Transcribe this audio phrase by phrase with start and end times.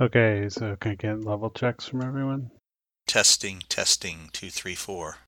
[0.00, 2.50] Okay, so can I get level checks from everyone?
[3.06, 5.18] Testing, testing, two, three, four.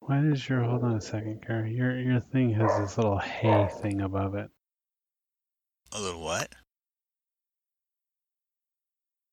[0.00, 1.72] Why does your hold on a second, Gary?
[1.74, 4.50] Your your thing has this little hey thing above it.
[5.92, 6.52] A little what?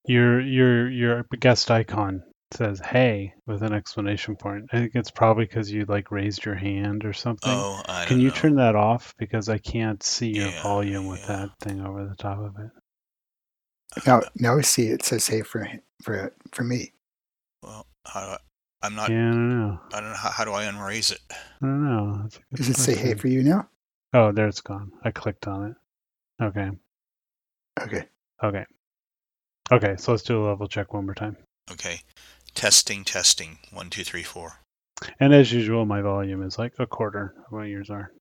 [0.08, 2.24] Your your your guest icon
[2.54, 4.65] says hey with an exclamation point.
[4.72, 7.51] I think it's probably because you like raised your hand or something.
[7.51, 8.35] Oh, I don't Can you know.
[8.35, 9.15] turn that off?
[9.17, 11.28] Because I can't see your Yeah, volume with yeah.
[11.28, 12.70] that thing over the top of it.
[14.05, 15.67] Now, now I see it says hey for
[16.02, 16.91] for for me.
[17.61, 18.38] Well, how do I,
[18.81, 19.09] I'm not.
[19.09, 19.79] Yeah, I don't know.
[19.93, 21.21] I don't know how, how do I unraise it.
[21.31, 22.20] I don't know.
[22.23, 23.70] That's a Does it say hey for you now?
[24.13, 24.91] Oh, there it's gone.
[25.03, 26.43] I clicked on it.
[26.43, 26.70] Okay.
[27.81, 28.03] Okay.
[28.43, 28.65] Okay.
[29.71, 31.37] Okay, so let's do a level check one more time.
[31.71, 32.01] Okay.
[32.53, 34.59] Testing, testing, one, two, three, four.
[35.20, 38.12] And as usual, my volume is like a quarter of what yours are.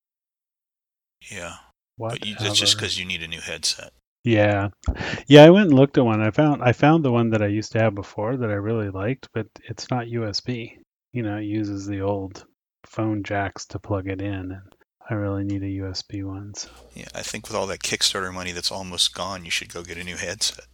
[1.30, 1.54] Yeah,
[1.96, 2.20] What?
[2.20, 3.92] but you, that's just because you need a new headset.
[4.24, 4.68] Yeah,
[5.26, 5.42] yeah.
[5.44, 6.20] I went and looked at one.
[6.22, 8.88] I found I found the one that I used to have before that I really
[8.88, 10.78] liked, but it's not USB.
[11.12, 12.44] You know, it uses the old
[12.86, 14.74] phone jacks to plug it in, and
[15.10, 16.54] I really need a USB one.
[16.54, 16.70] So.
[16.94, 19.98] Yeah, I think with all that Kickstarter money that's almost gone, you should go get
[19.98, 20.66] a new headset.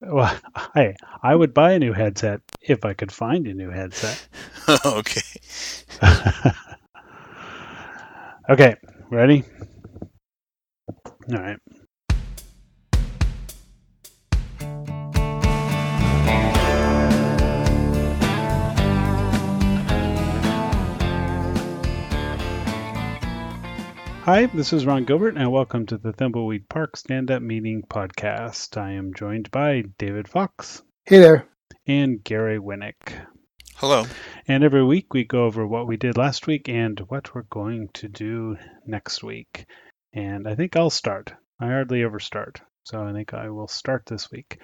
[0.00, 4.26] Well, I I would buy a new headset if I could find a new headset.
[4.86, 5.22] okay.
[8.48, 8.76] okay,
[9.10, 9.44] ready?
[11.30, 11.58] All right.
[24.32, 28.76] Hi, this is Ron Gilbert, and welcome to the Thimbleweed Park Stand Up Meeting Podcast.
[28.76, 31.48] I am joined by David Fox Hey there.
[31.84, 33.12] and Gary Winnick.
[33.74, 34.04] Hello.
[34.46, 37.88] And every week we go over what we did last week and what we're going
[37.94, 39.66] to do next week.
[40.12, 41.32] And I think I'll start.
[41.60, 42.60] I hardly ever start.
[42.84, 44.60] So I think I will start this week.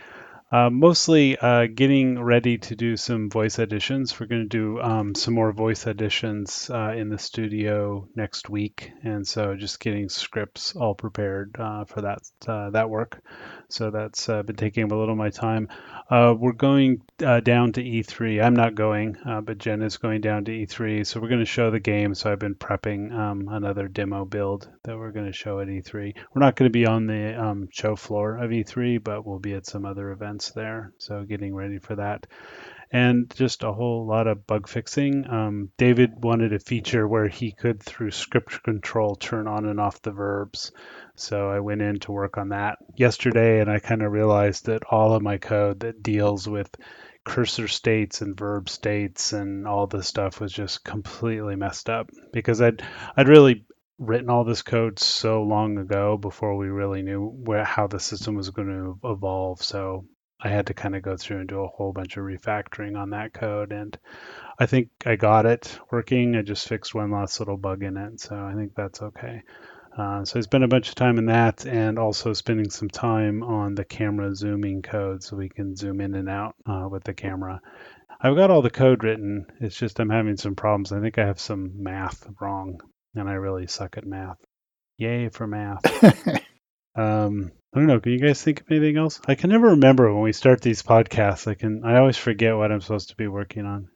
[0.52, 4.18] Uh, mostly uh, getting ready to do some voice editions.
[4.18, 8.92] We're going to do um, some more voice editions uh, in the studio next week,
[9.02, 13.20] and so just getting scripts all prepared uh, for that uh, that work.
[13.68, 15.66] So that's been taking a little of my time.
[16.08, 18.40] We're going down to E3.
[18.40, 21.04] I'm not going, but Jen is going down to E3.
[21.04, 22.14] So we're going to show the game.
[22.14, 26.14] So I've been prepping um, another demo build that we're going to show at E3.
[26.32, 29.54] We're not going to be on the um, show floor of E3, but we'll be
[29.54, 30.92] at some other events there.
[30.98, 32.26] So getting ready for that.
[32.92, 35.28] And just a whole lot of bug fixing.
[35.28, 40.02] Um, David wanted a feature where he could, through script control, turn on and off
[40.02, 40.70] the verbs.
[41.16, 44.84] So I went in to work on that yesterday, and I kind of realized that
[44.88, 46.70] all of my code that deals with
[47.24, 52.62] cursor states and verb states and all this stuff was just completely messed up because
[52.62, 52.82] I'd
[53.16, 53.66] I'd really
[53.98, 58.36] written all this code so long ago before we really knew where how the system
[58.36, 59.62] was going to evolve.
[59.62, 60.04] So
[60.40, 63.10] I had to kind of go through and do a whole bunch of refactoring on
[63.10, 63.98] that code, and
[64.58, 66.36] I think I got it working.
[66.36, 69.42] I just fixed one last little bug in it, so I think that's okay.
[69.96, 73.42] Uh, so I spent a bunch of time in that and also spending some time
[73.42, 77.14] on the camera zooming code so we can zoom in and out uh, with the
[77.14, 77.62] camera.
[78.20, 79.46] I've got all the code written.
[79.60, 80.92] It's just I'm having some problems.
[80.92, 82.80] I think I have some math wrong,
[83.14, 84.38] and I really suck at math.
[84.98, 86.42] Yay for math.
[86.96, 88.00] Um, I don't know.
[88.00, 89.20] Can you guys think of anything else?
[89.26, 91.46] I can never remember when we start these podcasts.
[91.46, 91.84] I can.
[91.84, 93.88] I always forget what I'm supposed to be working on.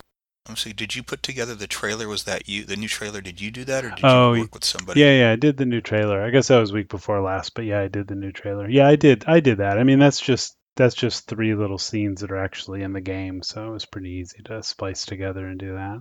[0.47, 2.07] I'm saying, did you put together the trailer?
[2.07, 2.65] Was that you?
[2.65, 3.23] The new trailer?
[3.23, 5.01] Did you do that, or did Oh, you work with somebody?
[5.01, 5.33] Yeah, yeah.
[5.33, 6.23] I did the new trailer.
[6.23, 8.69] I guess that was week before last, but yeah, I did the new trailer.
[8.69, 9.25] Yeah, I did.
[9.27, 9.79] I did that.
[9.79, 13.43] I mean, that's just that's just three little scenes that are actually in the game,
[13.43, 16.01] so it was pretty easy to splice together and do that.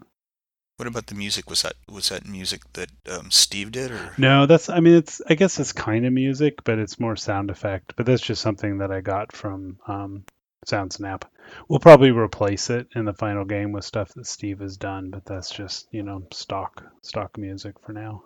[0.79, 1.49] What about the music?
[1.49, 4.69] Was that was that music that um, Steve did, or No, that's.
[4.69, 5.21] I mean, it's.
[5.27, 7.95] I guess it's kind of music, but it's more sound effect.
[7.97, 10.23] But that's just something that I got from um,
[10.65, 11.23] SoundSnap.
[11.67, 15.25] We'll probably replace it in the final game with stuff that Steve has done, but
[15.25, 18.23] that's just you know stock stock music for now.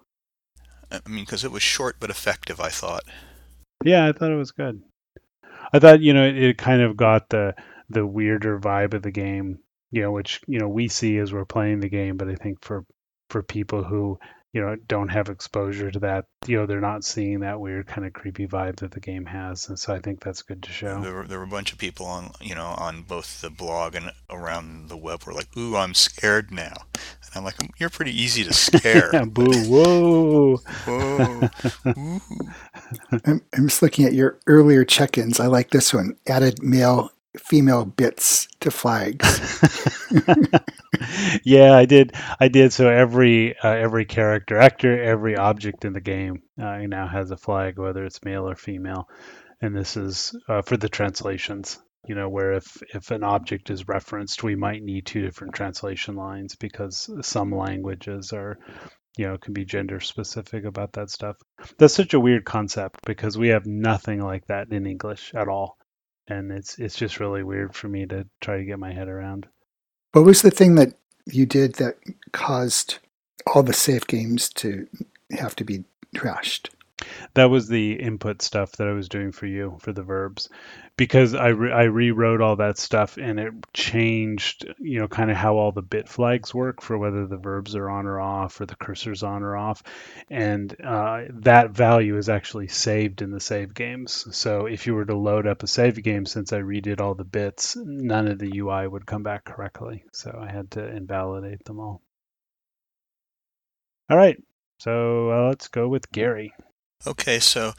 [0.91, 2.59] I mean, because it was short but effective.
[2.62, 3.06] I thought.
[3.84, 4.80] Yeah, I thought it was good.
[5.74, 7.56] I thought you know it, it kind of got the
[7.90, 9.58] the weirder vibe of the game,
[9.93, 12.57] you know, which you know we see as we're playing the game, but I think
[12.66, 12.84] for
[13.29, 14.17] for people who
[14.51, 18.07] you know don't have exposure to that, you know, they're not seeing that weird kind
[18.07, 20.99] of creepy vibe that the game has, and so I think that's good to show.
[20.99, 23.93] There were, there were a bunch of people on, you know, on both the blog
[23.93, 27.91] and around the web were like, "Ooh, I'm scared now," and I'm like, mm, "You're
[27.91, 29.45] pretty easy to scare." Boo!
[29.67, 30.57] Whoa!
[30.87, 31.49] Whoa!
[33.25, 35.40] I'm, I'm just looking at your earlier check-ins.
[35.40, 36.16] I like this one.
[36.28, 39.60] Added male, female bits to flags.
[41.44, 42.14] yeah, I did.
[42.40, 42.74] I did.
[42.74, 47.38] So every uh, every character, actor, every object in the game uh, now has a
[47.38, 49.08] flag, whether it's male or female.
[49.62, 51.80] And this is uh, for the translations.
[52.08, 56.16] you know, where if, if an object is referenced, we might need two different translation
[56.16, 58.60] lines because some languages are,
[59.18, 61.38] you know, can be gender specific about that stuff.
[61.78, 65.78] That's such a weird concept because we have nothing like that in English at all.
[66.28, 69.47] And it's it's just really weird for me to try to get my head around.
[70.14, 70.93] What was the thing that
[71.25, 71.97] you did that
[72.31, 72.99] caused
[73.47, 74.87] all the safe games to
[75.31, 75.84] have to be
[76.16, 76.70] trashed?
[77.34, 80.50] That was the input stuff that I was doing for you for the verbs,
[80.98, 85.38] because I re- I rewrote all that stuff and it changed, you know, kind of
[85.38, 88.66] how all the bit flags work for whether the verbs are on or off or
[88.66, 89.84] the cursor's on or off,
[90.30, 94.28] and uh, that value is actually saved in the save games.
[94.36, 97.24] So if you were to load up a save game, since I redid all the
[97.24, 100.04] bits, none of the UI would come back correctly.
[100.12, 102.02] So I had to invalidate them all.
[104.10, 104.38] All right,
[104.80, 106.54] so uh, let's go with Gary.
[107.05, 107.73] Okay, so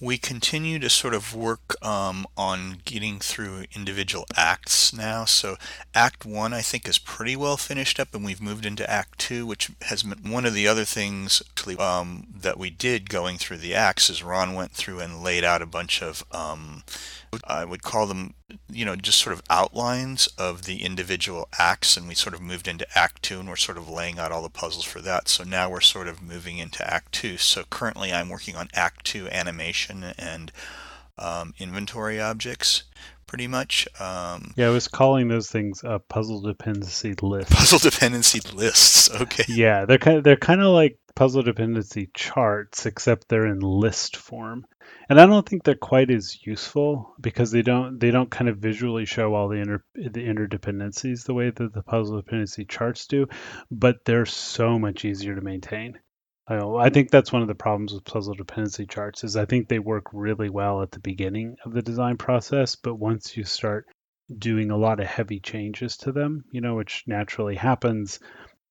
[0.00, 5.24] we continue to sort of work um, on getting through individual acts now.
[5.24, 5.56] So
[5.94, 9.46] Act 1, I think, is pretty well finished up, and we've moved into Act 2,
[9.46, 11.40] which has been one of the other things
[11.78, 15.62] um, that we did going through the acts is Ron went through and laid out
[15.62, 16.82] a bunch of um,
[17.46, 18.34] I would call them,
[18.70, 22.68] you know, just sort of outlines of the individual acts, and we sort of moved
[22.68, 25.28] into Act Two, and we're sort of laying out all the puzzles for that.
[25.28, 27.36] So now we're sort of moving into Act Two.
[27.36, 30.52] So currently, I'm working on Act Two animation and
[31.18, 32.84] um, inventory objects,
[33.26, 33.86] pretty much.
[34.00, 37.54] Um, yeah, I was calling those things uh, puzzle dependency lists.
[37.54, 39.10] Puzzle dependency lists.
[39.20, 39.44] Okay.
[39.48, 44.16] Yeah, they're kind of, they're kind of like puzzle dependency charts, except they're in list
[44.16, 44.66] form
[45.08, 48.58] and I don't think they're quite as useful because they don't they don't kind of
[48.58, 53.26] visually show all the inter, the interdependencies the way that the puzzle dependency charts do,
[53.70, 55.98] but they're so much easier to maintain.
[56.46, 59.68] I, I think that's one of the problems with puzzle dependency charts is I think
[59.68, 63.86] they work really well at the beginning of the design process, but once you start
[64.38, 68.20] doing a lot of heavy changes to them, you know, which naturally happens,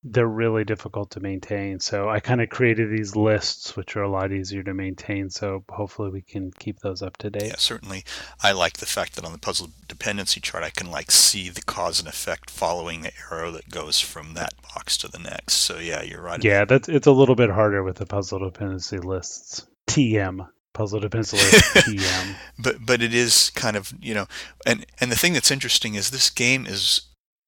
[0.03, 1.79] they're really difficult to maintain.
[1.79, 5.29] So I kind of created these lists, which are a lot easier to maintain.
[5.29, 7.47] So hopefully we can keep those up to date.
[7.47, 8.03] Yeah, certainly.
[8.41, 11.61] I like the fact that on the puzzle dependency chart, I can like see the
[11.61, 15.53] cause and effect following the arrow that goes from that box to the next.
[15.53, 16.44] So yeah, you're right.
[16.44, 19.65] Yeah, that's it's a little bit harder with the puzzle dependency lists.
[19.88, 22.35] TM puzzle dependency list TM.
[22.57, 24.25] but but it is kind of you know,
[24.65, 27.01] and and the thing that's interesting is this game is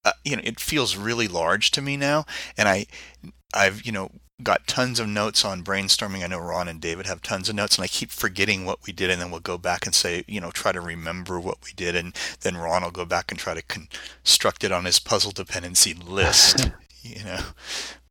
[0.06, 2.26] uh, you know, it feels really large to me now,
[2.58, 2.86] and I,
[3.54, 4.12] I've you know
[4.44, 6.24] got tons of notes on brainstorming.
[6.24, 8.94] I know Ron and David have tons of notes, and I keep forgetting what we
[8.94, 11.72] did, and then we'll go back and say, you know, try to remember what we
[11.76, 15.32] did, and then Ron will go back and try to construct it on his puzzle
[15.32, 16.70] dependency list,
[17.02, 17.40] you know.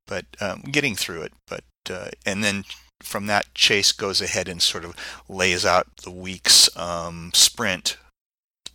[0.06, 2.64] But um, getting through it, but uh, and then
[3.00, 4.96] from that, Chase goes ahead and sort of
[5.29, 7.96] lays out the week's um, sprint,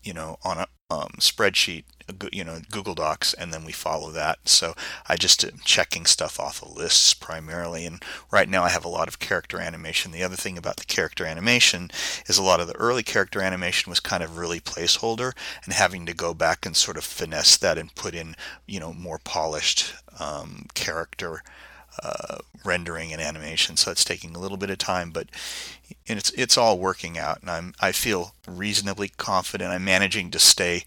[0.04, 1.83] you know, on a um, spreadsheet
[2.31, 4.39] you know Google Docs, and then we follow that.
[4.45, 4.75] So
[5.07, 7.85] I just am checking stuff off of lists primarily.
[7.85, 10.11] And right now I have a lot of character animation.
[10.11, 11.91] The other thing about the character animation
[12.27, 15.33] is a lot of the early character animation was kind of really placeholder,
[15.63, 18.35] and having to go back and sort of finesse that and put in
[18.67, 21.44] you know more polished um, character.
[22.01, 25.27] Uh, rendering and animation, so it's taking a little bit of time, but
[26.06, 29.71] it's it's all working out, and I'm I feel reasonably confident.
[29.71, 30.85] I'm managing to stay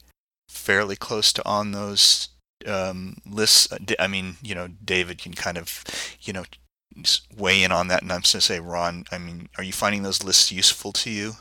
[0.53, 2.29] fairly close to on those
[2.67, 3.71] um, lists.
[3.73, 5.85] Uh, I mean, you know, David can kind of,
[6.21, 6.45] you know,
[7.37, 8.03] weigh in on that.
[8.03, 11.11] And I'm going to say, Ron, I mean, are you finding those lists useful to
[11.11, 11.33] you?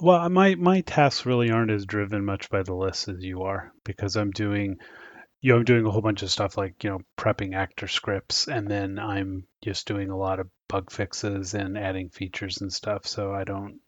[0.00, 3.72] Well, my my tasks really aren't as driven much by the lists as you are
[3.82, 4.76] because I'm doing,
[5.40, 8.46] you know, I'm doing a whole bunch of stuff like you know prepping actor scripts,
[8.46, 13.06] and then I'm just doing a lot of bug fixes and adding features and stuff.
[13.06, 13.80] So I don't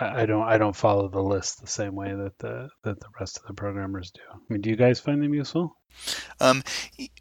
[0.00, 3.38] I don't I don't follow the list the same way that the that the rest
[3.38, 4.20] of the programmers do.
[4.32, 5.76] I mean, do you guys find them useful?
[6.40, 6.62] Um,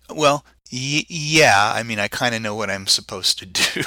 [0.10, 1.72] well, y- yeah.
[1.75, 3.84] I mean, I kind of know what I'm supposed to do,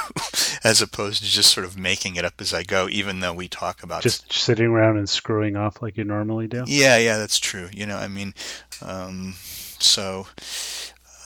[0.63, 2.89] as opposed to just sort of making it up as I go.
[2.89, 6.65] Even though we talk about just sitting around and screwing off like you normally do.
[6.67, 7.69] Yeah, yeah, that's true.
[7.73, 8.35] You know, I mean,
[8.83, 9.35] um,
[9.79, 10.27] so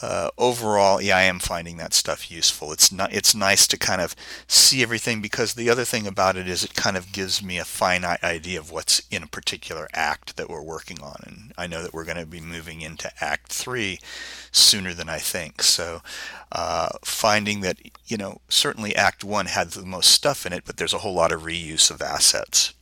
[0.03, 2.73] uh, overall, yeah, I am finding that stuff useful.
[2.73, 3.13] It's not.
[3.13, 4.17] It's nice to kind of
[4.47, 7.65] see everything because the other thing about it is it kind of gives me a
[7.65, 11.83] finite idea of what's in a particular act that we're working on, and I know
[11.83, 13.99] that we're going to be moving into Act Three
[14.51, 15.63] sooner than I think.
[15.63, 16.01] So,
[16.51, 20.79] uh, finding that you know certainly Act One had the most stuff in it, but
[20.79, 22.73] there's a whole lot of reuse of assets.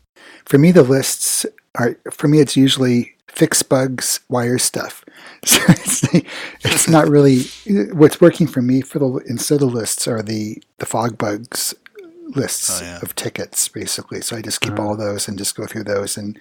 [0.44, 1.44] For me, the lists
[1.75, 1.96] are.
[2.12, 5.04] For me, it's usually fix bugs, wire stuff.
[5.45, 6.02] So it's,
[6.64, 7.45] it's not really
[7.92, 11.75] what's working for me for the instead of lists are the the FogBugz
[12.35, 12.99] lists oh, yeah.
[13.02, 14.21] of tickets basically.
[14.21, 14.83] So I just keep uh-huh.
[14.83, 16.38] all those and just go through those and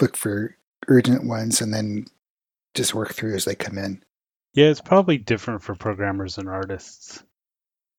[0.00, 0.56] look for
[0.88, 2.06] urgent ones and then
[2.74, 4.02] just work through as they come in.
[4.52, 7.22] Yeah, it's probably different for programmers and artists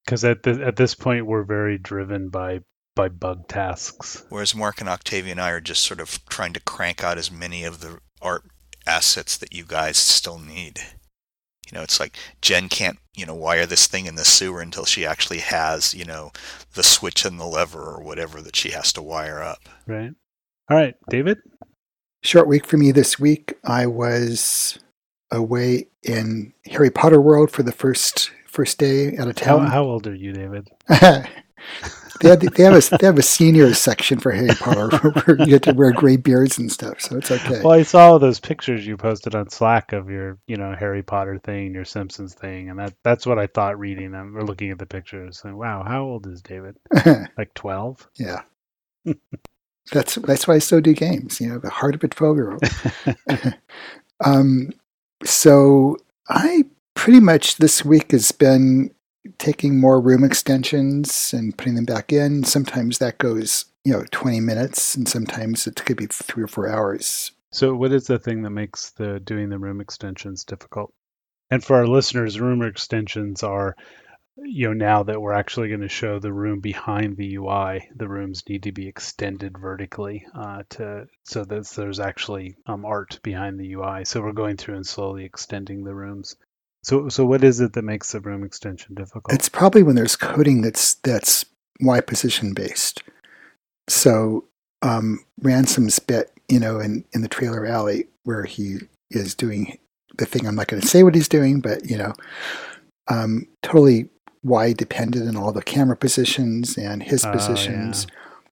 [0.03, 2.59] because at the, at this point we're very driven by
[2.95, 4.23] by bug tasks.
[4.29, 7.31] Whereas Mark and Octavia and I are just sort of trying to crank out as
[7.31, 8.43] many of the art
[8.85, 10.79] assets that you guys still need.
[11.71, 14.85] You know, it's like Jen can't, you know, wire this thing in the sewer until
[14.85, 16.31] she actually has, you know,
[16.75, 19.59] the switch and the lever or whatever that she has to wire up.
[19.87, 20.11] Right.
[20.69, 21.39] All right, David.
[22.21, 23.55] Short week for me this week.
[23.63, 24.77] I was
[25.31, 29.67] away in Harry Potter World for the first first day out of How, town.
[29.67, 30.69] how old are you, David?
[32.19, 34.89] they, have, they have a they have a senior section for Harry Potter
[35.25, 37.61] where you get to wear gray beards and stuff, so it's okay.
[37.61, 41.39] Well, I saw those pictures you posted on Slack of your, you know, Harry Potter
[41.39, 44.79] thing, your Simpsons thing, and that that's what I thought reading them or looking at
[44.79, 45.41] the pictures.
[45.43, 46.75] And wow, how old is David?
[47.37, 48.07] Like twelve?
[48.17, 48.41] yeah,
[49.91, 51.41] that's that's why I still do games.
[51.41, 52.63] You know, the heart of a twelve year old.
[54.23, 54.71] Um,
[55.23, 55.97] so
[56.29, 56.65] I
[56.95, 58.91] pretty much this week has been
[59.37, 62.43] taking more room extensions and putting them back in.
[62.43, 66.67] Sometimes that goes, you know, 20 minutes and sometimes it could be three or four
[66.67, 67.31] hours.
[67.51, 70.91] So, what is the thing that makes the doing the room extensions difficult?
[71.51, 73.75] And for our listeners, room extensions are,
[74.37, 78.07] you know, now that we're actually going to show the room behind the UI, the
[78.07, 83.59] rooms need to be extended vertically uh, to so that there's actually um, art behind
[83.59, 84.05] the UI.
[84.05, 86.35] So we're going through and slowly extending the rooms.
[86.83, 89.33] So, so what is it that makes the room extension difficult?
[89.33, 91.45] It's probably when there's coding that's that's
[91.79, 93.03] Y position based.
[93.87, 94.45] So
[94.81, 99.77] um, Ransome's bit, you know, in, in the trailer alley where he is doing
[100.17, 100.45] the thing.
[100.45, 102.13] I'm not going to say what he's doing, but you know,
[103.07, 104.09] um, totally
[104.43, 108.07] Y dependent in all the camera positions and his Oh, positions.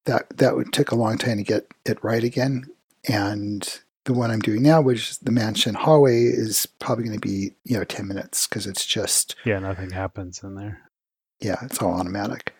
[0.05, 2.65] That that would took a long time to get it right again.
[3.07, 7.27] And the one I'm doing now, which is the mansion hallway, is probably going to
[7.27, 10.81] be you know 10 minutes because it's just yeah, nothing happens in there.
[11.39, 12.53] yeah, it's all automatic.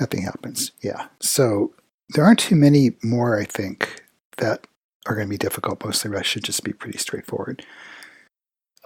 [0.00, 0.72] Nothing happens.
[0.82, 1.06] Yeah.
[1.20, 1.74] So
[2.14, 4.02] there aren't too many more, I think,
[4.38, 4.66] that
[5.06, 5.84] are going to be difficult.
[5.84, 7.64] Most of the rest should just be pretty straightforward.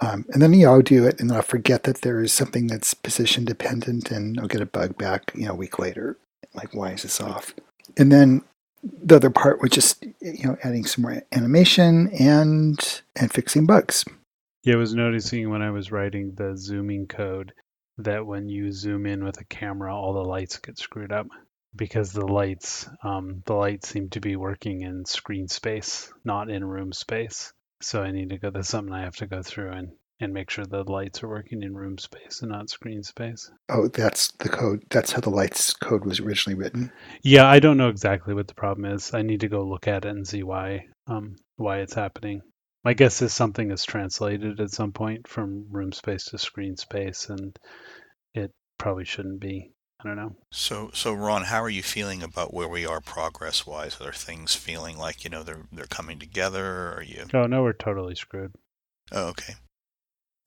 [0.01, 2.31] Um, and then, you know, I'll do it and then I'll forget that there is
[2.31, 6.17] something that's position dependent and I'll get a bug back, you know, a week later.
[6.53, 7.53] Like, why is this off?
[7.97, 8.43] And then
[8.83, 14.05] the other part was just, you know, adding some more animation and and fixing bugs.
[14.63, 17.53] Yeah, I was noticing when I was writing the zooming code
[17.99, 21.27] that when you zoom in with a camera, all the lights get screwed up
[21.75, 26.65] because the lights, um, the lights seem to be working in screen space, not in
[26.65, 27.53] room space.
[27.81, 28.49] So I need to go.
[28.49, 31.61] That's something I have to go through and and make sure the lights are working
[31.61, 33.51] in room space and not screen space.
[33.69, 34.83] Oh, that's the code.
[34.89, 36.91] That's how the lights code was originally written.
[37.21, 39.13] Yeah, I don't know exactly what the problem is.
[39.13, 42.41] I need to go look at it and see why um why it's happening.
[42.83, 47.29] My guess is something is translated at some point from room space to screen space
[47.29, 47.57] and
[48.33, 49.71] it probably shouldn't be.
[49.99, 50.35] I don't know.
[50.51, 53.99] So, so Ron, how are you feeling about where we are progress-wise?
[53.99, 56.93] Are things feeling like you know they're they're coming together?
[56.93, 57.25] Are you?
[57.33, 58.53] Oh no, we're totally screwed.
[59.11, 59.55] Oh, okay.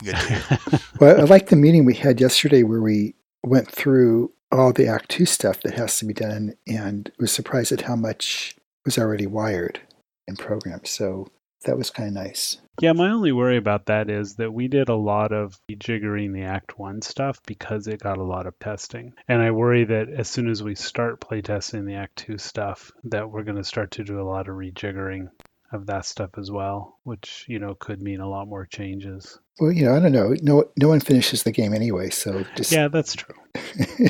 [0.04, 0.80] Good to.
[1.00, 5.08] Well, I like the meeting we had yesterday where we went through all the Act
[5.08, 8.54] Two stuff that has to be done, and was surprised at how much
[8.84, 9.80] was already wired
[10.28, 10.86] and programmed.
[10.86, 11.28] So
[11.64, 12.56] that was kind of nice.
[12.80, 16.44] yeah, my only worry about that is that we did a lot of rejiggering the
[16.44, 19.12] Act 1 stuff because it got a lot of testing.
[19.28, 23.30] And I worry that as soon as we start playtesting the Act 2 stuff, that
[23.30, 25.28] we're going to start to do a lot of rejiggering
[25.72, 29.38] of that stuff as well, which, you know, could mean a lot more changes.
[29.60, 30.34] Well, you know, I don't know.
[30.42, 33.34] No, no one finishes the game anyway, so just Yeah, that's true.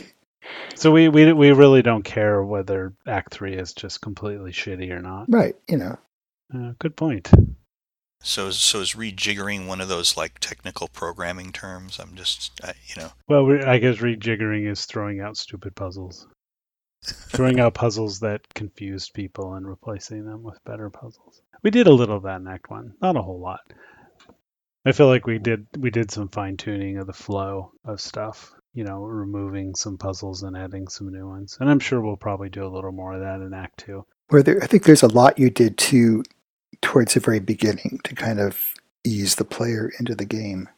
[0.74, 5.00] So we, we we really don't care whether Act 3 is just completely shitty or
[5.02, 5.26] not.
[5.28, 5.54] right.
[5.68, 5.98] You know,
[6.54, 7.30] Uh, good point.
[8.22, 11.98] So, is- so is rejiggering one of those like technical programming terms?
[11.98, 16.26] I'm just, uh, you know, Well, I guess rejiggering is throwing out stupid puzzles.
[17.04, 21.42] throwing out puzzles that confused people and replacing them with better puzzles.
[21.62, 23.60] We did a little of that in Act One, not a whole lot.
[24.84, 28.52] I feel like we did we did some fine tuning of the flow of stuff.
[28.72, 31.58] You know, removing some puzzles and adding some new ones.
[31.60, 34.06] And I'm sure we'll probably do a little more of that in Act Two.
[34.28, 36.22] where there, I think there's a lot you did too
[36.80, 38.74] towards the very beginning to kind of
[39.04, 40.68] ease the player into the game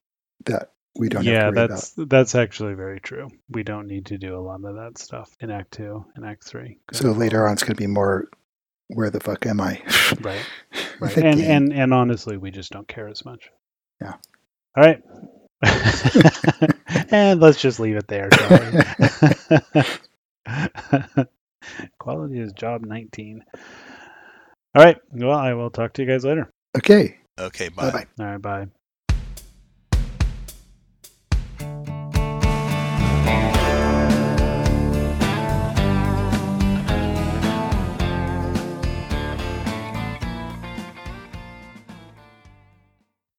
[0.47, 3.31] that we don't yeah, have to worry that's that's actually very true.
[3.49, 6.45] We don't need to do a lot of that stuff in Act Two and Act
[6.45, 6.79] Three.
[6.89, 6.99] about.
[6.99, 8.29] So later on, it's going to be more.
[8.95, 9.83] Where the fuck am I?
[10.21, 10.45] Right.
[11.01, 11.17] Right.
[11.17, 11.51] And, game.
[11.51, 13.51] and and honestly, we just don't care as much.
[14.01, 14.15] Yeah.
[14.77, 15.03] All right.
[17.11, 18.29] and let's just leave it there.
[21.99, 23.43] Quality is job 19.
[24.77, 24.97] All right.
[25.11, 26.49] Well, I will talk to you guys later.
[26.77, 27.19] Okay.
[27.39, 27.91] Okay, bye.
[27.91, 28.25] Bye bye.
[28.25, 28.67] All right, bye.